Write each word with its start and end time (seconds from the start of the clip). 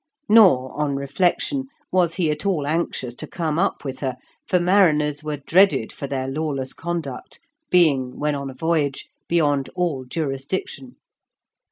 Nor 0.27 0.71
on 0.73 0.95
reflection 0.95 1.67
was 1.91 2.15
he 2.15 2.31
at 2.31 2.43
all 2.43 2.65
anxious 2.65 3.13
to 3.13 3.27
come 3.27 3.59
up 3.59 3.83
with 3.85 3.99
her, 3.99 4.17
for 4.47 4.59
mariners 4.59 5.23
were 5.23 5.37
dreaded 5.37 5.91
for 5.93 6.07
their 6.07 6.27
lawless 6.27 6.73
conduct, 6.73 7.39
being, 7.69 8.17
when 8.19 8.33
on 8.33 8.49
a 8.49 8.55
voyage, 8.55 9.07
beyond 9.27 9.69
all 9.75 10.03
jurisdiction. 10.05 10.95